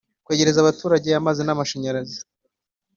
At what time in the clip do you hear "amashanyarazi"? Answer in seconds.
1.55-2.19